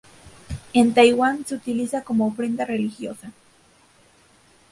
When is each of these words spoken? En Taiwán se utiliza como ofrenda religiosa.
En 0.73 0.95
Taiwán 0.95 1.45
se 1.45 1.53
utiliza 1.53 2.03
como 2.03 2.25
ofrenda 2.25 2.65
religiosa. 2.65 3.31